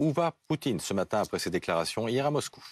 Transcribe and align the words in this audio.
Où 0.00 0.10
va 0.12 0.34
Poutine 0.48 0.80
ce 0.80 0.92
matin 0.92 1.20
après 1.20 1.38
ses 1.38 1.50
déclarations 1.50 2.08
hier 2.08 2.26
à 2.26 2.30
Moscou? 2.30 2.64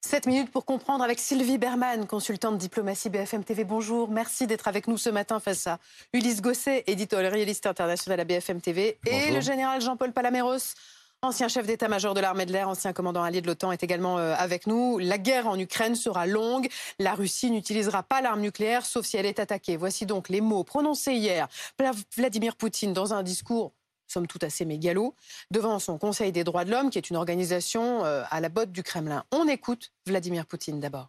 7 0.00 0.26
minutes 0.26 0.50
pour 0.50 0.66
comprendre 0.66 1.02
avec 1.02 1.18
Sylvie 1.18 1.56
Berman, 1.56 2.06
consultante 2.06 2.58
diplomatie 2.58 3.08
BFM 3.08 3.44
TV. 3.44 3.64
Bonjour, 3.64 4.10
merci 4.10 4.46
d'être 4.46 4.68
avec 4.68 4.86
nous 4.86 4.98
ce 4.98 5.08
matin 5.08 5.40
face 5.40 5.66
à 5.66 5.78
Ulysse 6.12 6.42
Gosset, 6.42 6.84
éditorialiste 6.86 7.66
international 7.66 8.20
à 8.20 8.24
BFM 8.24 8.60
TV, 8.60 8.98
et 9.06 9.30
le 9.30 9.40
général 9.40 9.80
Jean-Paul 9.80 10.12
Palaméros, 10.12 10.74
ancien 11.22 11.46
chef 11.46 11.66
d'état-major 11.66 12.14
de 12.14 12.20
l'armée 12.20 12.46
de 12.46 12.52
l'air, 12.52 12.68
ancien 12.68 12.92
commandant 12.92 13.22
allié 13.22 13.40
de 13.40 13.46
l'OTAN, 13.46 13.72
est 13.72 13.82
également 13.82 14.18
euh, 14.18 14.34
avec 14.36 14.66
nous. 14.66 14.98
La 14.98 15.18
guerre 15.18 15.46
en 15.46 15.58
Ukraine 15.58 15.94
sera 15.94 16.26
longue. 16.26 16.68
La 16.98 17.14
Russie 17.14 17.50
n'utilisera 17.50 18.02
pas 18.02 18.20
l'arme 18.20 18.40
nucléaire, 18.40 18.84
sauf 18.84 19.06
si 19.06 19.16
elle 19.16 19.26
est 19.26 19.38
attaquée. 19.38 19.76
Voici 19.76 20.04
donc 20.04 20.28
les 20.28 20.40
mots 20.40 20.64
prononcés 20.64 21.14
hier 21.14 21.48
par 21.76 21.94
Vladimir 22.16 22.56
Poutine 22.56 22.92
dans 22.92 23.14
un 23.14 23.22
discours 23.22 23.72
somme 24.08 24.26
toute 24.26 24.44
assez 24.44 24.66
mégalo, 24.66 25.14
devant 25.50 25.78
son 25.78 25.96
Conseil 25.96 26.32
des 26.32 26.44
droits 26.44 26.66
de 26.66 26.70
l'homme, 26.70 26.90
qui 26.90 26.98
est 26.98 27.08
une 27.08 27.16
organisation 27.16 28.04
euh, 28.04 28.24
à 28.30 28.40
la 28.40 28.50
botte 28.50 28.70
du 28.70 28.82
Kremlin. 28.82 29.24
On 29.32 29.48
écoute 29.48 29.90
Vladimir 30.06 30.44
Poutine 30.44 30.80
d'abord. 30.80 31.08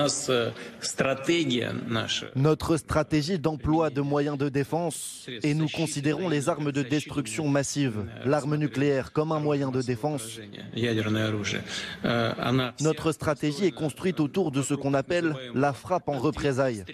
Э, 0.00 0.50
Notre 2.34 2.76
stratégie 2.76 3.38
d'emploi 3.38 3.90
de 3.90 4.00
moyens 4.00 4.36
de 4.36 4.48
défense, 4.48 5.28
et 5.44 5.54
nous 5.54 5.68
considérons 5.68 6.28
les 6.28 6.48
armes 6.48 6.72
de 6.72 6.82
destruction 6.82 7.46
massive, 7.46 8.04
l'arme 8.24 8.56
nucléaire, 8.56 9.12
comme 9.12 9.30
un 9.30 9.38
moyen 9.38 9.70
de 9.70 9.80
défense. 9.82 10.40
Э, 12.04 12.72
Notre 12.80 13.12
stratégie 13.12 13.66
est 13.66 13.70
construite 13.70 14.18
autour 14.18 14.50
de 14.50 14.62
ce 14.62 14.74
qu'on 14.74 14.94
appelle 14.94 15.36
la 15.54 15.72
frappe 15.72 16.08
en 16.08 16.18
représailles. 16.18 16.84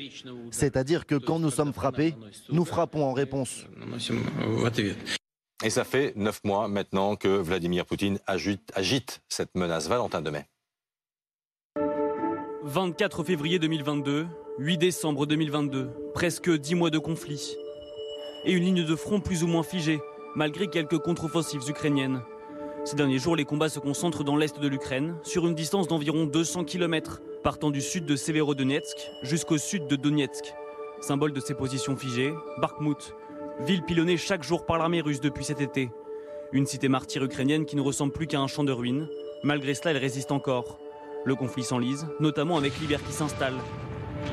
C'est-à-dire 0.51 1.07
que 1.07 1.15
quand 1.15 1.39
nous 1.39 1.51
sommes 1.51 1.73
frappés, 1.73 2.15
nous 2.51 2.67
frappons 2.67 3.03
en 3.03 3.15
réponse. 3.15 3.65
Et 5.65 5.71
ça 5.71 5.85
fait 5.85 6.13
neuf 6.17 6.41
mois 6.45 6.69
maintenant 6.69 7.17
que 7.17 7.29
Vladimir 7.29 7.87
Poutine 7.87 8.19
agite, 8.27 8.71
agite 8.75 9.23
cette 9.29 9.55
menace. 9.55 9.89
Valentin 9.89 10.21
Demet. 10.21 10.45
24 12.63 13.25
février 13.25 13.59
2022, 13.59 14.27
8 14.59 14.77
décembre 14.77 15.25
2022, 15.25 15.89
presque 16.13 16.51
10 16.51 16.75
mois 16.75 16.91
de 16.91 16.99
conflit. 16.99 17.57
Et 18.45 18.53
une 18.53 18.65
ligne 18.65 18.85
de 18.85 18.97
front 18.97 19.19
plus 19.19 19.43
ou 19.43 19.47
moins 19.47 19.63
figée, 19.63 19.99
malgré 20.35 20.67
quelques 20.67 20.99
contre-offensives 20.99 21.67
ukrainiennes. 21.71 22.21
Ces 22.85 22.97
derniers 22.97 23.19
jours, 23.19 23.35
les 23.35 23.47
combats 23.47 23.71
se 23.71 23.79
concentrent 23.79 24.25
dans 24.25 24.37
l'est 24.37 24.61
de 24.61 24.69
l'Ukraine, 24.69 25.17
sur 25.23 25.47
une 25.47 25.55
distance 25.55 25.89
d'environ 25.89 26.27
200 26.27 26.65
km, 26.65 27.23
partant 27.43 27.71
du 27.71 27.81
sud 27.81 28.05
de 28.05 28.15
Severodonetsk 28.15 29.11
jusqu'au 29.23 29.57
sud 29.57 29.87
de 29.87 29.97
Donetsk. 29.97 30.53
Symbole 31.01 31.33
de 31.33 31.41
ces 31.41 31.55
positions 31.55 31.97
figées, 31.97 32.35
Bakhmut, 32.61 33.15
ville 33.61 33.85
pilonnée 33.85 34.19
chaque 34.19 34.43
jour 34.43 34.67
par 34.67 34.77
l'armée 34.77 35.01
russe 35.01 35.21
depuis 35.21 35.45
cet 35.45 35.63
été. 35.63 35.91
Une 36.53 36.67
cité 36.67 36.89
martyre 36.89 37.25
ukrainienne 37.25 37.65
qui 37.65 37.77
ne 37.77 37.81
ressemble 37.81 38.13
plus 38.13 38.27
qu'à 38.27 38.39
un 38.39 38.49
champ 38.49 38.65
de 38.65 38.73
ruines. 38.73 39.09
Malgré 39.45 39.73
cela, 39.73 39.93
elle 39.93 39.97
résiste 39.97 40.31
encore. 40.31 40.79
Le 41.25 41.35
conflit 41.35 41.65
s'enlise, 41.65 42.07
notamment 42.19 42.57
avec 42.57 42.79
l'hiver 42.81 42.99
qui 43.05 43.13
s'installe. 43.13 43.55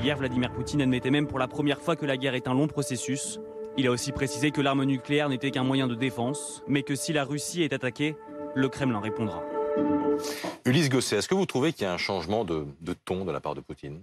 Hier, 0.02 0.16
Vladimir 0.18 0.54
Poutine 0.54 0.82
admettait 0.82 1.10
même 1.10 1.28
pour 1.28 1.38
la 1.38 1.48
première 1.48 1.82
fois 1.82 1.98
que 1.98 2.06
la 2.06 2.16
guerre 2.16 2.34
est 2.34 2.48
un 2.48 2.54
long 2.54 2.68
processus. 2.68 3.40
Il 3.76 3.88
a 3.88 3.92
aussi 3.92 4.14
précisé 4.14 4.52
que 4.52 4.62
l'arme 4.62 4.86
nucléaire 4.86 5.28
n'était 5.28 5.52
qu'un 5.52 5.66
moyen 5.66 5.88
de 5.88 5.96
défense, 5.96 6.64
mais 6.66 6.84
que 6.84 6.96
si 6.96 7.12
la 7.12 7.26
Russie 7.26 7.62
est 7.62 7.74
attaquée, 7.74 8.16
le 8.56 8.70
Kremlin 8.70 9.02
répondra. 9.02 9.44
Ulysse 10.66 10.90
Gosset, 10.90 11.18
est-ce 11.18 11.28
que 11.28 11.36
vous 11.36 11.46
trouvez 11.46 11.74
qu'il 11.74 11.84
y 11.84 11.88
a 11.88 11.94
un 11.94 11.98
changement 11.98 12.46
de, 12.46 12.66
de 12.80 12.94
ton 12.94 13.26
de 13.26 13.32
la 13.32 13.42
part 13.42 13.54
de 13.54 13.62
Poutine? 13.62 14.02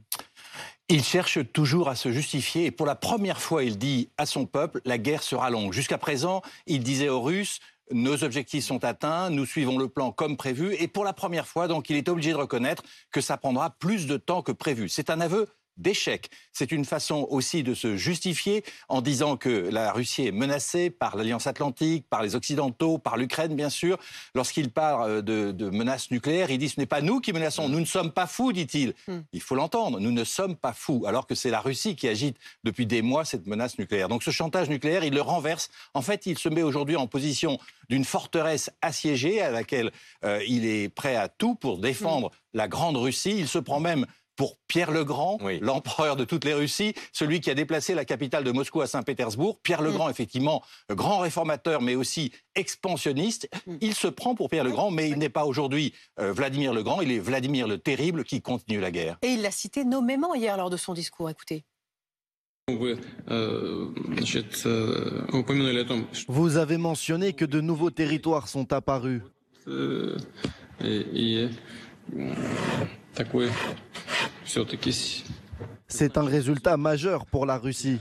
Il 0.90 1.02
cherche 1.02 1.38
toujours 1.54 1.88
à 1.88 1.96
se 1.96 2.12
justifier 2.12 2.66
et 2.66 2.70
pour 2.70 2.84
la 2.84 2.94
première 2.94 3.40
fois, 3.40 3.64
il 3.64 3.78
dit 3.78 4.10
à 4.18 4.26
son 4.26 4.44
peuple, 4.44 4.82
la 4.84 4.98
guerre 4.98 5.22
sera 5.22 5.48
longue. 5.48 5.72
Jusqu'à 5.72 5.96
présent, 5.96 6.42
il 6.66 6.84
disait 6.84 7.08
aux 7.08 7.22
Russes, 7.22 7.60
nos 7.90 8.24
objectifs 8.24 8.64
sont 8.64 8.84
atteints, 8.84 9.30
nous 9.30 9.46
suivons 9.46 9.78
le 9.78 9.88
plan 9.88 10.12
comme 10.12 10.36
prévu, 10.36 10.74
et 10.78 10.88
pour 10.88 11.04
la 11.04 11.12
première 11.12 11.46
fois, 11.46 11.68
donc, 11.68 11.90
il 11.90 11.96
est 11.96 12.08
obligé 12.08 12.32
de 12.32 12.36
reconnaître 12.36 12.82
que 13.10 13.20
ça 13.20 13.36
prendra 13.36 13.70
plus 13.70 14.06
de 14.06 14.16
temps 14.16 14.42
que 14.42 14.52
prévu. 14.52 14.88
C'est 14.88 15.10
un 15.10 15.20
aveu 15.20 15.48
d'échec. 15.76 16.30
C'est 16.52 16.72
une 16.72 16.84
façon 16.84 17.26
aussi 17.30 17.62
de 17.62 17.74
se 17.74 17.96
justifier 17.96 18.64
en 18.88 19.02
disant 19.02 19.36
que 19.36 19.48
la 19.48 19.92
Russie 19.92 20.26
est 20.26 20.32
menacée 20.32 20.90
par 20.90 21.16
l'Alliance 21.16 21.46
Atlantique, 21.46 22.06
par 22.08 22.22
les 22.22 22.36
Occidentaux, 22.36 22.98
par 22.98 23.16
l'Ukraine, 23.16 23.54
bien 23.54 23.70
sûr. 23.70 23.98
Lorsqu'il 24.34 24.70
parle 24.70 25.22
de, 25.22 25.70
menaces 25.70 26.10
nucléaires, 26.10 26.50
il 26.50 26.58
dit 26.58 26.68
ce 26.68 26.78
n'est 26.78 26.86
pas 26.86 27.00
nous 27.00 27.20
qui 27.20 27.32
menaçons. 27.32 27.68
Nous 27.68 27.80
ne 27.80 27.84
sommes 27.84 28.12
pas 28.12 28.26
fous, 28.26 28.52
dit-il. 28.52 28.94
Hmm. 29.08 29.20
Il 29.32 29.40
faut 29.40 29.54
l'entendre. 29.54 29.98
Nous 29.98 30.12
ne 30.12 30.24
sommes 30.24 30.56
pas 30.56 30.72
fous. 30.72 31.04
Alors 31.06 31.26
que 31.26 31.34
c'est 31.34 31.50
la 31.50 31.60
Russie 31.60 31.96
qui 31.96 32.08
agite 32.08 32.36
depuis 32.62 32.86
des 32.86 33.02
mois 33.02 33.24
cette 33.24 33.46
menace 33.46 33.78
nucléaire. 33.78 34.08
Donc 34.08 34.22
ce 34.22 34.30
chantage 34.30 34.68
nucléaire, 34.68 35.04
il 35.04 35.14
le 35.14 35.22
renverse. 35.22 35.70
En 35.94 36.02
fait, 36.02 36.26
il 36.26 36.38
se 36.38 36.48
met 36.48 36.62
aujourd'hui 36.62 36.96
en 36.96 37.06
position 37.06 37.58
d'une 37.88 38.04
forteresse 38.04 38.70
assiégée 38.82 39.40
à 39.40 39.50
laquelle 39.50 39.90
euh, 40.24 40.42
il 40.46 40.64
est 40.66 40.88
prêt 40.88 41.16
à 41.16 41.28
tout 41.28 41.54
pour 41.54 41.78
défendre 41.78 42.28
hmm. 42.28 42.58
la 42.58 42.68
grande 42.68 42.96
Russie. 42.96 43.34
Il 43.36 43.48
se 43.48 43.58
prend 43.58 43.80
même 43.80 44.06
pour 44.36 44.58
Pierre 44.68 44.90
le 44.90 45.04
Grand, 45.04 45.38
l'empereur 45.60 46.16
de 46.16 46.24
toutes 46.24 46.44
les 46.44 46.54
Russies, 46.54 46.94
celui 47.12 47.40
qui 47.40 47.50
a 47.50 47.54
déplacé 47.54 47.94
la 47.94 48.04
capitale 48.04 48.44
de 48.44 48.52
Moscou 48.52 48.80
à 48.80 48.86
Saint-Pétersbourg. 48.86 49.60
Pierre 49.62 49.82
le 49.82 49.90
mm. 49.90 49.94
Grand, 49.94 50.10
effectivement, 50.10 50.62
grand 50.90 51.18
réformateur, 51.18 51.82
mais 51.82 51.94
aussi 51.94 52.32
expansionniste. 52.54 53.48
Mm. 53.66 53.76
Il 53.80 53.94
se 53.94 54.08
prend 54.08 54.34
pour 54.34 54.50
Pierre 54.50 54.64
le 54.64 54.70
Grand, 54.70 54.90
mais 54.90 55.08
il 55.08 55.18
n'est 55.18 55.28
pas 55.28 55.44
aujourd'hui 55.44 55.92
euh, 56.18 56.32
Vladimir 56.32 56.72
le 56.72 56.82
Grand, 56.82 57.00
il 57.00 57.12
est 57.12 57.18
Vladimir 57.18 57.68
le 57.68 57.78
Terrible 57.78 58.24
qui 58.24 58.40
continue 58.42 58.80
la 58.80 58.90
guerre. 58.90 59.18
Et 59.22 59.28
il 59.28 59.42
l'a 59.42 59.50
cité 59.50 59.84
nommément 59.84 60.34
hier 60.34 60.56
lors 60.56 60.70
de 60.70 60.76
son 60.76 60.94
discours. 60.94 61.30
Écoutez. 61.30 61.64
Euh, 62.70 62.96
euh, 64.66 66.02
Vous 66.28 66.56
avez 66.56 66.78
mentionné 66.78 67.34
que 67.34 67.44
de 67.44 67.60
nouveaux 67.60 67.90
territoires 67.90 68.48
sont 68.48 68.72
apparus. 68.72 69.20
C'est 75.86 76.18
un 76.18 76.24
résultat 76.24 76.76
majeur 76.76 77.26
pour 77.26 77.46
la 77.46 77.58
Russie. 77.58 78.00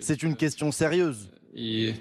C'est 0.00 0.22
une 0.22 0.36
question 0.36 0.72
sérieuse. 0.72 1.30
Il 1.54 1.94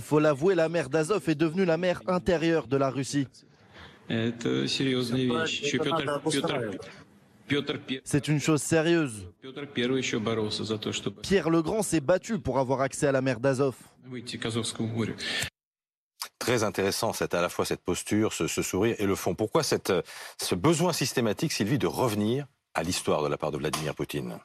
faut 0.00 0.20
l'avouer, 0.20 0.54
la 0.54 0.68
mer 0.68 0.88
d'Azov 0.88 1.28
est 1.28 1.34
devenue 1.34 1.64
la 1.64 1.76
mer 1.76 2.02
intérieure 2.06 2.66
de 2.68 2.76
la 2.76 2.90
Russie. 2.90 3.26
C'est 8.04 8.28
une 8.28 8.40
chose 8.40 8.62
sérieuse. 8.62 9.26
Pierre 11.22 11.50
le 11.50 11.62
Grand 11.62 11.82
s'est 11.82 12.00
battu 12.00 12.38
pour 12.38 12.58
avoir 12.58 12.80
accès 12.80 13.06
à 13.08 13.12
la 13.12 13.20
mer 13.20 13.40
d'Azov. 13.40 13.74
Très 16.40 16.64
intéressant, 16.64 17.12
c'est 17.12 17.34
à 17.34 17.42
la 17.42 17.50
fois 17.50 17.66
cette 17.66 17.82
posture, 17.82 18.32
ce, 18.32 18.48
sourire 18.48 18.96
et 18.98 19.04
le 19.04 19.14
fond. 19.14 19.34
Pourquoi 19.34 19.62
cette, 19.62 19.92
ce 20.40 20.54
besoin 20.54 20.94
systématique, 20.94 21.52
Sylvie, 21.52 21.78
de 21.78 21.86
revenir 21.86 22.46
à 22.72 22.82
l'histoire 22.82 23.22
de 23.22 23.28
la 23.28 23.36
part 23.36 23.52
de 23.52 23.58
Vladimir 23.58 23.94
Poutine? 23.94 24.38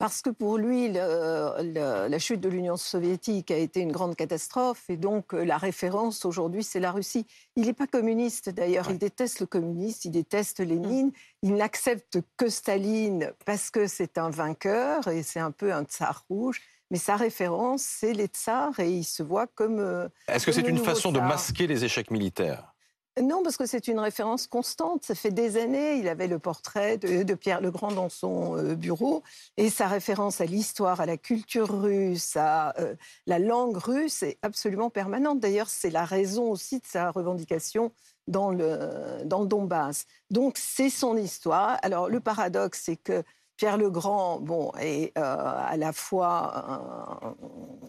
Parce 0.00 0.22
que 0.22 0.30
pour 0.30 0.58
lui, 0.58 0.88
la 0.90 2.18
chute 2.18 2.40
de 2.40 2.48
l'Union 2.48 2.76
soviétique 2.76 3.52
a 3.52 3.56
été 3.58 3.80
une 3.80 3.92
grande 3.92 4.16
catastrophe 4.16 4.88
et 4.88 4.96
donc 4.96 5.34
euh, 5.34 5.44
la 5.44 5.58
référence 5.58 6.24
aujourd'hui, 6.24 6.64
c'est 6.64 6.80
la 6.80 6.90
Russie. 6.90 7.26
Il 7.54 7.66
n'est 7.66 7.74
pas 7.74 7.86
communiste 7.86 8.48
d'ailleurs, 8.48 8.90
il 8.90 8.98
déteste 8.98 9.40
le 9.40 9.46
communiste, 9.46 10.06
il 10.06 10.10
déteste 10.10 10.60
Lénine, 10.60 11.08
mm. 11.08 11.12
il 11.42 11.54
n'accepte 11.54 12.18
que 12.38 12.48
Staline 12.48 13.34
parce 13.44 13.70
que 13.70 13.86
c'est 13.86 14.16
un 14.16 14.30
vainqueur 14.30 15.06
et 15.08 15.22
c'est 15.22 15.38
un 15.38 15.52
peu 15.52 15.70
un 15.72 15.84
tsar 15.84 16.24
rouge. 16.30 16.62
Mais 16.90 16.98
sa 16.98 17.16
référence, 17.16 17.82
c'est 17.82 18.12
les 18.12 18.26
tsars 18.26 18.78
et 18.80 18.90
il 18.90 19.04
se 19.04 19.22
voit 19.22 19.46
comme. 19.46 19.78
Euh, 19.78 20.08
Est-ce 20.28 20.46
que 20.46 20.52
c'est 20.52 20.68
une 20.68 20.78
façon 20.78 21.12
de 21.12 21.20
masquer 21.20 21.66
les 21.66 21.84
échecs 21.84 22.10
militaires? 22.10 22.74
Non, 23.20 23.42
parce 23.42 23.56
que 23.56 23.66
c'est 23.66 23.88
une 23.88 23.98
référence 23.98 24.46
constante. 24.46 25.04
Ça 25.04 25.14
fait 25.14 25.30
des 25.30 25.56
années, 25.56 25.96
il 25.96 26.08
avait 26.08 26.28
le 26.28 26.38
portrait 26.38 26.96
de, 26.96 27.34
Pierre 27.34 27.60
le 27.60 27.70
Grand 27.70 27.90
dans 27.92 28.08
son 28.08 28.56
euh, 28.56 28.74
bureau, 28.74 29.22
et 29.56 29.68
sa 29.68 29.88
référence 29.88 30.40
à 30.40 30.46
l'histoire, 30.46 31.00
à 31.00 31.06
la 31.06 31.16
culture 31.16 31.82
russe, 31.82 32.36
à 32.36 32.72
euh, 32.78 32.94
la 33.26 33.38
langue 33.38 33.76
russe 33.76 34.22
est 34.22 34.38
absolument 34.42 34.90
permanente. 34.90 35.40
D'ailleurs, 35.40 35.68
c'est 35.68 35.90
la 35.90 36.04
raison 36.04 36.50
aussi 36.50 36.78
de 36.78 36.86
sa 36.86 37.10
revendication 37.10 37.92
dans 38.28 38.50
le, 38.50 39.24
dans 39.24 39.40
le 39.40 39.46
Donbass. 39.46 40.06
Donc, 40.30 40.56
c'est 40.56 40.90
son 40.90 41.16
histoire. 41.16 41.78
Alors, 41.82 42.08
le 42.08 42.20
paradoxe, 42.20 42.82
c'est 42.84 42.96
que 42.96 43.24
Pierre 43.60 43.76
le 43.76 43.90
Grand, 43.90 44.40
bon, 44.40 44.72
est 44.80 45.12
euh, 45.18 45.22
à 45.22 45.76
la 45.76 45.92
fois 45.92 47.36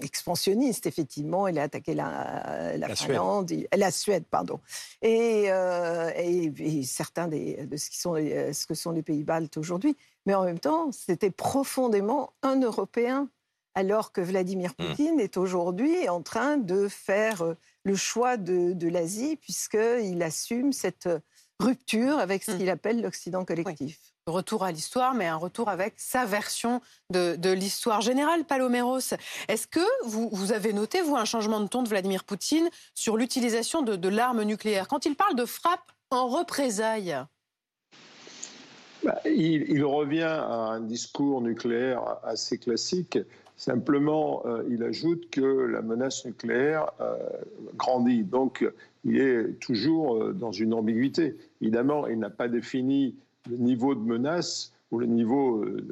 expansionniste, 0.01 0.85
effectivement. 0.85 1.47
Il 1.47 1.57
a 1.57 1.63
attaqué 1.63 1.93
la, 1.93 2.75
Finlande, 2.93 3.47
Suède. 3.47 3.67
la 3.73 3.89
Suède, 3.89 4.25
pardon, 4.29 4.59
et, 5.01 5.45
euh, 5.49 6.11
certains 6.83 7.29
des, 7.29 7.65
de 7.67 7.77
ce, 7.77 7.89
qui 7.89 7.97
sont 7.99 8.15
ce 8.15 8.67
que 8.67 8.73
sont 8.73 8.91
les 8.91 9.01
pays 9.01 9.23
baltes 9.23 9.55
aujourd'hui. 9.55 9.95
Mais 10.25 10.33
en 10.33 10.43
même 10.43 10.59
temps, 10.59 10.91
c'était 10.91 11.31
profondément 11.31 12.33
un 12.43 12.59
Européen, 12.59 13.29
alors 13.73 14.11
que 14.11 14.19
Vladimir 14.19 14.73
hmm. 14.77 14.87
Poutine 14.87 15.19
est 15.21 15.37
aujourd'hui 15.37 16.09
en 16.09 16.21
train 16.21 16.57
de 16.57 16.89
faire 16.89 17.43
euh, 17.43 17.53
le 17.85 17.95
choix 17.95 18.35
de, 18.35 18.73
de 18.73 18.89
l'Asie, 18.89 19.37
puisqu'il 19.37 20.21
assume 20.21 20.73
cette 20.73 21.07
rupture 21.61 22.19
avec 22.19 22.43
ce 22.43 22.51
Mm. 22.51 22.57
qu'il 22.57 22.69
appelle 22.69 23.01
l'Occident 23.01 23.45
collectif. 23.45 24.10
Retour 24.27 24.63
à 24.63 24.71
l'histoire, 24.71 25.15
mais 25.15 25.25
un 25.25 25.35
retour 25.35 25.67
avec 25.67 25.95
sa 25.97 26.25
version 26.25 26.79
de, 27.09 27.51
l'histoire 27.53 28.01
générale. 28.01 28.45
Paloméros, 28.45 28.99
est-ce 29.47 29.65
que 29.65 29.79
vous, 30.05 30.51
avez 30.51 30.73
noté, 30.73 31.01
vous, 31.01 31.15
un 31.15 31.25
changement 31.25 31.59
de 31.59 31.67
ton 31.67 31.81
de 31.81 31.89
Vladimir 31.89 32.23
Poutine 32.23 32.69
sur 32.93 33.17
l'utilisation 33.17 33.81
de, 33.81 34.09
l'arme 34.09 34.43
nucléaire? 34.43 34.87
Quand 34.87 35.05
il 35.05 35.15
parle 35.15 35.35
de 35.35 35.45
frappe 35.45 35.91
en 36.11 36.27
représailles, 36.27 37.17
Bah, 39.03 39.19
il, 39.25 39.65
il 39.69 39.83
revient 39.83 40.21
à 40.21 40.53
un 40.53 40.81
discours 40.81 41.41
nucléaire 41.41 42.17
assez 42.23 42.59
classique. 42.59 43.17
Simplement, 43.61 44.41
euh, 44.47 44.63
il 44.71 44.81
ajoute 44.81 45.29
que 45.29 45.41
la 45.41 45.83
menace 45.83 46.25
nucléaire 46.25 46.91
euh, 46.99 47.15
grandit. 47.75 48.23
Donc, 48.23 48.67
il 49.03 49.19
est 49.19 49.59
toujours 49.59 50.15
euh, 50.15 50.33
dans 50.33 50.51
une 50.51 50.73
ambiguïté. 50.73 51.37
Évidemment, 51.61 52.07
il 52.07 52.17
n'a 52.17 52.31
pas 52.31 52.47
défini 52.47 53.15
le 53.49 53.57
niveau 53.57 53.95
de 53.95 54.01
menace 54.01 54.71
ou 54.91 54.99
le 54.99 55.05
niveau 55.05 55.63
euh, 55.63 55.85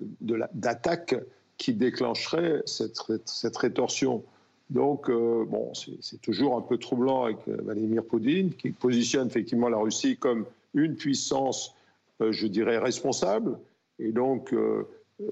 d'attaque 0.53 1.15
qui 1.57 1.73
déclencherait 1.73 2.61
cette, 2.65 2.97
cette 3.25 3.57
rétorsion. 3.57 4.23
Donc, 4.69 5.09
euh, 5.09 5.45
bon, 5.45 5.71
c'est 5.73 6.21
toujours 6.21 6.55
un 6.57 6.61
peu 6.61 6.77
troublant 6.77 7.23
avec 7.23 7.37
euh, 7.47 7.57
Vladimir 7.63 8.03
Poutine, 8.03 8.53
qui 8.53 8.71
positionne 8.71 9.27
effectivement 9.27 9.69
la 9.69 9.77
Russie 9.77 10.17
comme 10.17 10.45
une 10.73 10.95
puissance 10.95 11.75
je 12.31 12.47
dirais, 12.47 12.77
responsable, 12.77 13.57
et 13.97 14.11
donc 14.11 14.53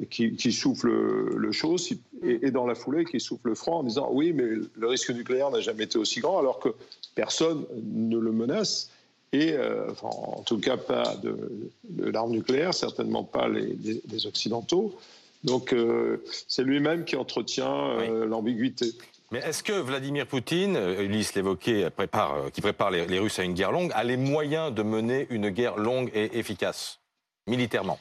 qui, 0.10 0.38
qui 0.38 0.54
souffle 0.54 0.90
le 0.90 1.52
chaud, 1.52 1.76
et, 2.24 2.48
et 2.48 2.50
dans 2.50 2.66
la 2.66 2.76
foulée 2.76 3.04
qui 3.04 3.20
souffle 3.20 3.50
le 3.50 3.56
froid 3.56 3.80
en 3.80 3.84
disant 3.84 4.10
oui, 4.10 4.32
mais 4.32 4.46
le 4.74 4.88
risque 4.88 5.12
nucléaire 5.12 5.52
n'a 5.52 5.60
jamais 5.60 5.84
été 5.84 5.98
aussi 5.98 6.22
grand, 6.22 6.40
alors 6.40 6.60
que 6.60 6.70
personne 7.14 7.66
ne 7.84 8.18
le 8.18 8.32
menace, 8.32 8.90
et 9.34 9.54
euh, 9.54 9.90
enfin, 9.92 10.10
en 10.10 10.42
tout 10.44 10.60
cas 10.60 10.78
pas 10.78 11.16
de, 11.16 11.72
de 11.90 12.10
l'arme 12.10 12.32
nucléaire, 12.32 12.74
certainement 12.74 13.24
pas 13.24 13.48
les, 13.48 13.76
les- 13.84 14.02
les 14.10 14.26
Occidentaux. 14.28 14.96
Donc 15.44 15.74
euh, 15.74 16.24
c'est 16.48 16.64
lui-même 16.64 17.06
qui 17.06 17.16
entretient 17.16 17.90
euh, 18.00 18.26
l'ambiguïté. 18.26 18.88
Mais 19.32 19.40
est-ce 19.40 19.62
que 19.62 19.74
Vladimir 19.74 20.26
Poutine, 20.26 20.78
Ulysse 21.00 21.36
l'évoquait, 21.36 21.90
prépare, 21.90 22.50
qui 22.54 22.62
prépare 22.62 22.92
les, 22.92 23.06
les 23.06 23.20
Russes 23.20 23.40
à 23.40 23.44
une 23.44 23.54
guerre 23.54 23.74
longue, 23.74 23.92
a 23.94 24.04
les 24.06 24.16
moyens 24.18 24.74
de 24.74 24.84
mener 24.84 25.28
une 25.30 25.50
guerre 25.50 25.76
longue 25.78 26.10
et 26.14 26.40
efficace, 26.40 27.00
militairement? 27.46 28.00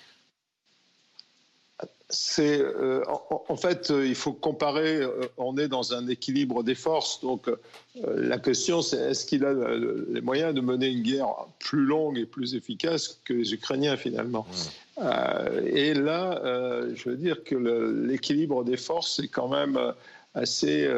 C'est 2.09 2.61
euh, 2.61 3.03
en, 3.09 3.45
en 3.49 3.57
fait, 3.57 3.91
euh, 3.91 4.07
il 4.07 4.15
faut 4.15 4.33
comparer. 4.33 4.99
euh, 4.99 5.23
on 5.39 5.59
est 5.59 5.67
dans 5.67 5.93
un 5.93 6.07
équilibre 6.07 6.63
des 6.63 6.77
forces, 6.77 7.21
donc 7.21 7.49
euh, 7.49 7.57
la 8.17 8.39
question 8.39 8.81
c'est 8.81 8.97
est-ce 9.11 9.27
qu'il 9.27 9.45
a 9.45 9.53
le- 9.53 10.07
les 10.13 10.21
moyens 10.21 10.55
de 10.55 10.61
mener 10.61 10.87
une 10.87 11.03
guerre 11.03 11.35
plus 11.59 11.85
longue 11.85 12.17
et 12.17 12.25
plus 12.25 12.55
efficace 12.55 13.21
que 13.25 13.33
les 13.35 13.53
Ukrainiens 13.55 13.97
finalement. 13.97 14.47
Euh, 15.03 15.63
et 15.67 15.95
là, 15.95 16.41
je 16.95 17.11
veux 17.11 17.17
dire 17.17 17.43
que 17.43 17.57
l'équilibre 18.07 18.63
des 18.63 18.77
forces 18.77 19.19
est 19.19 19.29
quand 19.29 19.49
même 19.49 19.77
assez 20.35 20.89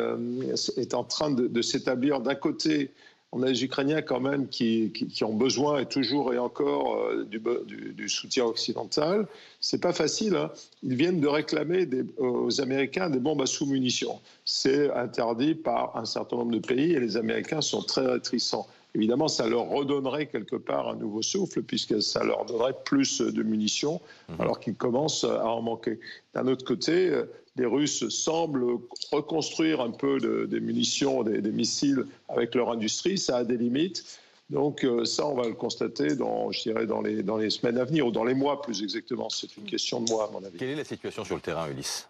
est 0.76 0.94
en 0.94 1.04
train 1.04 1.30
de, 1.30 1.46
de 1.46 1.62
s'établir. 1.62 2.20
D'un 2.20 2.34
côté, 2.34 2.90
on 3.32 3.42
a 3.42 3.46
les 3.48 3.62
Ukrainiens 3.62 4.00
quand 4.00 4.20
même 4.20 4.48
qui, 4.48 4.90
qui- 4.94 5.06
qui 5.06 5.22
ont 5.24 5.34
besoin 5.34 5.80
et 5.80 5.86
toujours 5.86 6.32
et 6.32 6.38
encore 6.38 6.96
euh, 6.96 7.24
du, 7.24 7.40
du- 7.66 7.92
du 7.92 8.08
soutien 8.08 8.44
occidental. 8.46 9.26
C'est 9.60 9.80
pas 9.82 9.92
facile. 9.92 10.34
hein. 10.36 10.50
Ils 10.82 10.94
viennent 10.96 11.20
de 11.20 11.28
réclamer 11.28 11.84
des- 11.84 12.04
aux 12.16 12.60
Américains 12.60 13.10
des 13.10 13.18
bombes 13.18 13.42
à 13.42 13.46
sous-munitions. 13.46 14.18
C'est 14.44 14.90
interdit 14.92 15.54
par 15.54 15.96
un 15.96 16.06
certain 16.06 16.36
nombre 16.36 16.52
de 16.52 16.58
pays 16.66 16.92
et 16.92 17.00
les 17.00 17.16
Américains 17.18 17.60
sont 17.60 17.82
très 17.82 18.06
réticents. 18.06 18.66
Évidemment, 18.94 19.28
ça 19.28 19.46
leur 19.46 19.68
redonnerait 19.68 20.26
quelque 20.26 20.56
part 20.56 20.88
un 20.88 20.96
nouveau 20.96 21.20
souffle 21.20 21.62
puisque 21.62 22.00
ça 22.02 22.24
leur 22.24 22.46
donnerait 22.46 22.74
plus 22.86 23.20
de 23.20 23.42
munitions 23.42 24.00
alors 24.38 24.58
qu'ils 24.58 24.74
commencent 24.76 25.24
à 25.24 25.46
en 25.46 25.60
manquer. 25.60 26.00
D'un 26.32 26.46
autre 26.48 26.64
côté, 26.64 27.08
euh, 27.10 27.24
les 27.58 27.66
Russes 27.66 28.08
semblent 28.08 28.78
reconstruire 29.12 29.80
un 29.80 29.90
peu 29.90 30.18
de- 30.18 30.46
des 30.46 30.60
munitions, 30.60 31.22
des, 31.22 31.40
des 31.40 31.52
missiles 31.52 32.06
avec 32.28 32.54
leur 32.54 32.70
industrie. 32.70 33.18
Ça 33.18 33.38
a 33.38 33.44
des 33.44 33.56
limites. 33.56 34.04
Donc 34.50 34.82
euh, 34.84 35.04
ça, 35.04 35.26
on 35.26 35.34
va 35.34 35.46
le 35.46 35.54
constater 35.54 36.14
dans, 36.16 36.50
je 36.52 36.62
dirais, 36.62 36.86
dans 36.86 37.02
les, 37.02 37.22
dans 37.22 37.36
les 37.36 37.50
semaines 37.50 37.76
à 37.78 37.84
venir 37.84 38.06
ou 38.06 38.10
dans 38.10 38.24
les 38.24 38.34
mois 38.34 38.62
plus 38.62 38.82
exactement. 38.82 39.28
C'est 39.28 39.54
une 39.58 39.64
question 39.64 40.00
de 40.00 40.08
mois, 40.10 40.28
à 40.28 40.30
mon 40.30 40.42
avis. 40.42 40.56
Quelle 40.56 40.70
est 40.70 40.76
la 40.76 40.84
situation 40.84 41.24
sur 41.24 41.34
le 41.34 41.42
terrain, 41.42 41.68
Ulysse? 41.68 42.08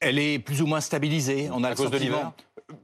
Elle 0.00 0.18
est 0.18 0.38
plus 0.38 0.62
ou 0.62 0.66
moins 0.66 0.80
stabilisée. 0.80 1.48
On 1.52 1.62
a 1.62 1.68
À 1.68 1.70
le 1.70 1.76
cause 1.76 1.90
de 1.90 1.98
l'hiver? 1.98 2.32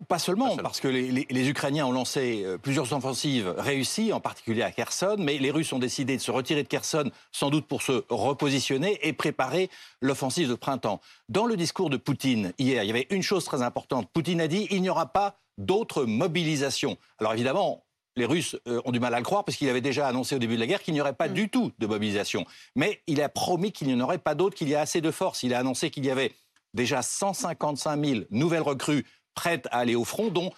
Pas 0.08 0.18
seulement, 0.18 0.44
Pas 0.46 0.50
seulement. 0.50 0.62
parce 0.62 0.80
que 0.80 0.88
les, 0.88 1.10
les- 1.10 1.26
les 1.30 1.48
Ukrainiens 1.48 1.86
ont 1.86 1.92
lancé 1.92 2.42
euh, 2.44 2.58
plusieurs 2.58 2.92
offensives 2.92 3.54
réussies, 3.58 4.12
en 4.12 4.20
particulier 4.20 4.62
à 4.62 4.70
Kherson, 4.70 5.16
mais 5.18 5.38
les 5.38 5.50
Russes 5.50 5.72
ont 5.72 5.78
décidé 5.78 6.16
de 6.16 6.22
se 6.22 6.30
retirer 6.30 6.62
de 6.62 6.68
Kherson, 6.68 7.10
sans 7.32 7.50
doute 7.50 7.66
pour 7.66 7.82
se 7.82 8.04
repositionner 8.08 8.98
et 9.06 9.12
préparer 9.12 9.70
l'offensive 10.00 10.48
de 10.48 10.54
printemps. 10.54 11.00
Dans 11.28 11.46
le 11.46 11.56
discours 11.56 11.90
de 11.90 11.96
Poutine 11.96 12.52
hier, 12.58 12.82
il 12.82 12.86
y 12.86 12.90
avait 12.90 13.06
une 13.10 13.22
chose 13.22 13.44
très 13.44 13.62
importante. 13.62 14.08
Poutine 14.12 14.40
a 14.40 14.48
dit 14.48 14.66
il 14.70 14.82
n'y 14.82 14.90
aura 14.90 15.06
pas 15.06 15.36
d'autres 15.58 16.04
mobilisations. 16.04 16.96
Alors 17.18 17.32
évidemment, 17.32 17.84
les 18.16 18.24
Russes 18.26 18.56
euh, 18.66 18.80
ont 18.84 18.92
du 18.92 19.00
mal 19.00 19.14
à 19.14 19.18
le 19.18 19.24
croire 19.24 19.44
parce 19.44 19.56
qu'il 19.58 19.68
avait 19.68 19.80
déjà 19.80 20.06
annoncé 20.08 20.34
au 20.34 20.38
début 20.38 20.54
de 20.54 20.60
la 20.60 20.66
guerre 20.66 20.82
qu'il 20.82 20.94
n'y 20.94 21.00
aurait 21.00 21.12
pas 21.14 21.28
du 21.28 21.48
tout 21.48 21.72
de 21.78 21.86
mobilisation. 21.86 22.44
Mais 22.74 23.00
il 23.06 23.20
a 23.22 23.28
promis 23.28 23.72
qu'il 23.72 23.88
n'y 23.88 23.94
en 23.94 24.00
aurait 24.00 24.18
pas 24.18 24.34
d'autres, 24.34 24.56
qu'il 24.56 24.68
y 24.68 24.74
a 24.74 24.80
assez 24.80 25.00
de 25.00 25.10
force. 25.10 25.42
Il 25.42 25.52
a 25.54 25.58
annoncé 25.58 25.90
qu'il 25.90 26.04
y 26.06 26.10
avait 26.10 26.32
déjà 26.74 27.00
155 27.02 28.04
000 28.04 28.20
nouvelles 28.30 28.62
recrues 28.62 29.06
prêtes 29.36 29.68
à 29.70 29.78
aller 29.78 29.94
au 29.94 30.04
front, 30.04 30.28
dont 30.28 30.50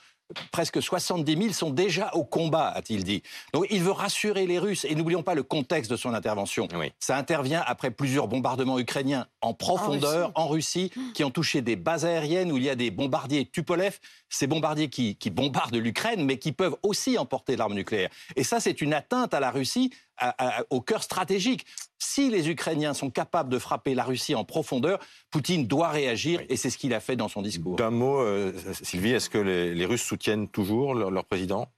presque 0.53 0.83
70 0.83 1.37
000 1.37 1.53
sont 1.53 1.71
déjà 1.71 2.11
au 2.13 2.25
combat, 2.25 2.69
a-t-il 2.69 3.05
dit. 3.05 3.23
Donc 3.53 3.67
il 3.71 3.83
veut 3.83 3.93
rassurer 3.93 4.47
les 4.47 4.59
Russes. 4.59 4.85
Et 4.85 4.95
n'oublions 4.95 5.23
pas 5.23 5.35
le 5.35 5.43
contexte 5.43 5.91
de 5.91 5.97
son 5.97 6.15
intervention. 6.15 6.69
Oui. 6.75 6.93
Ça 6.99 7.17
intervient 7.17 7.63
après 7.67 7.91
plusieurs 7.91 8.29
bombardements 8.29 8.79
ukrainiens 8.79 9.27
en 9.41 9.55
profondeur, 9.55 10.33
en 10.35 10.49
Russie, 10.49 10.91
qui 11.15 11.25
ont 11.25 11.31
touché 11.31 11.63
des 11.63 11.77
bases 11.77 12.05
aériennes 12.05 12.53
où 12.53 12.57
il 12.57 12.65
y 12.65 12.71
a 12.71 12.75
des 12.75 12.91
bombardiers 12.91 13.47
Tupolev, 13.47 13.99
ces 14.29 14.47
bombardiers 14.47 14.89
qui, 14.91 15.17
qui 15.17 15.31
bombardent 15.31 15.77
l'Ukraine, 15.77 16.25
mais 16.25 16.39
qui 16.39 16.53
peuvent 16.53 16.77
aussi 16.83 17.17
emporter 17.19 17.57
l'arme 17.57 17.75
nucléaire. 17.75 18.11
Et 18.37 18.45
ça, 18.45 18.61
c'est 18.61 18.81
une 18.81 18.93
atteinte 18.93 19.33
à 19.35 19.41
la 19.41 19.51
Russie, 19.51 19.93
à- 20.17 20.61
à- 20.61 20.65
au 20.71 20.81
cœur 20.81 21.03
stratégique. 21.03 21.65
Si 21.99 22.31
les 22.31 22.49
Ukrainiens 22.49 22.95
sont 22.95 23.11
capables 23.11 23.49
de 23.49 23.59
frapper 23.59 23.95
la 23.95 24.05
Russie 24.05 24.35
en 24.35 24.45
profondeur, 24.45 24.99
Poutine 25.31 25.67
doit 25.67 25.89
réagir, 25.89 26.43
et 26.49 26.57
c'est 26.57 26.71
ce 26.71 26.79
qu'il 26.79 26.95
a 26.95 27.01
fait 27.01 27.17
dans 27.17 27.29
son 27.29 27.43
discours. 27.43 27.77
D'un 27.77 27.91
mot, 27.91 28.21
euh, 28.21 28.53
Sylvie, 28.83 29.13
est-ce 29.13 29.31
que 29.31 29.39
les, 29.39 29.75
les 29.75 29.85
Russes 29.87 30.03
soutiennent 30.03 30.49
toujours 30.49 30.95
leur, 30.95 31.11
leur 31.11 31.25
président? 31.25 31.69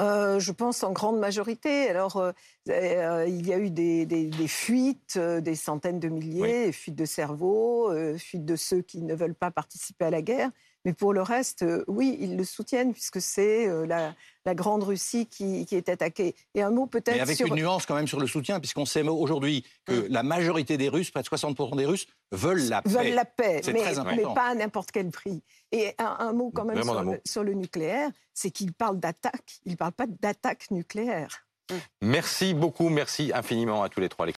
Euh, 0.00 0.40
je 0.40 0.50
pense 0.50 0.82
en 0.82 0.90
grande 0.90 1.20
majorité. 1.20 1.88
Alors, 1.88 2.16
euh, 2.16 2.32
euh, 2.68 3.26
il 3.28 3.46
y 3.46 3.52
a 3.52 3.58
eu 3.58 3.70
des, 3.70 4.06
des- 4.06 4.26
des 4.26 4.48
fuites, 4.48 5.14
euh, 5.16 5.40
des 5.40 5.54
centaines 5.54 6.00
de 6.00 6.08
milliers, 6.08 6.72
fuites 6.72 6.96
de 6.96 7.04
cerveaux, 7.04 7.92
euh, 7.92 8.18
fuites 8.18 8.44
de 8.44 8.56
ceux 8.56 8.82
qui 8.82 9.02
ne 9.02 9.14
veulent 9.14 9.36
pas 9.36 9.52
participer 9.52 10.06
à 10.06 10.10
la 10.10 10.20
guerre. 10.20 10.50
Mais 10.84 10.92
pour 10.92 11.12
le 11.12 11.22
reste, 11.22 11.62
euh, 11.62 11.84
oui, 11.86 12.16
ils 12.20 12.36
le 12.36 12.44
soutiennent 12.44 12.92
puisque 12.92 13.20
c'est 13.20 13.66
euh, 13.66 13.86
la, 13.86 14.14
la 14.44 14.54
grande 14.54 14.82
Russie 14.82 15.26
qui, 15.26 15.64
qui 15.64 15.76
est 15.76 15.88
attaquée. 15.88 16.34
Et 16.54 16.62
un 16.62 16.70
mot 16.70 16.84
Mais 16.92 17.00
peut-être 17.00 17.20
avec 17.20 17.36
sur... 17.36 17.46
une 17.46 17.54
nuance 17.54 17.86
quand 17.86 17.94
même 17.94 18.06
sur 18.06 18.20
le 18.20 18.26
soutien, 18.26 18.60
puisqu'on 18.60 18.84
sait 18.84 19.02
aujourd'hui 19.02 19.64
que 19.86 20.06
la 20.10 20.22
majorité 20.22 20.76
des 20.76 20.88
Russes, 20.88 21.10
près 21.10 21.22
de 21.22 21.28
60% 21.28 21.76
des 21.76 21.86
Russes, 21.86 22.06
veulent 22.32 22.68
la 22.68 22.82
paix. 22.82 22.90
veulent 22.90 23.14
la 23.14 23.24
paix, 23.24 23.60
mais, 23.66 23.80
très 23.80 23.94
mais 23.94 23.98
important. 23.98 24.34
pas 24.34 24.48
à 24.48 24.54
n'importe 24.54 24.90
quel 24.90 25.10
prix. 25.10 25.42
Et 25.72 25.94
un, 25.98 26.16
un 26.18 26.32
mot 26.32 26.50
quand 26.54 26.64
même 26.64 26.82
sur 26.82 27.04
mot. 27.04 27.12
le, 27.12 27.20
sur 27.24 27.44
le 27.44 27.54
nucléaire, 27.54 28.10
c'est 28.34 28.50
qu'il 28.50 28.72
parle 28.72 28.98
d'attaque, 28.98 29.60
il 29.64 29.72
ne 29.72 29.76
parle 29.76 29.92
pas 29.92 30.06
d'attaque 30.06 30.70
nucléaire. 30.70 31.46
Merci 32.02 32.52
beaucoup, 32.52 32.88
merci 32.90 33.32
infiniment 33.34 33.82
à 33.82 33.88
tous 33.88 34.00
les 34.00 34.08
trois. 34.08 34.26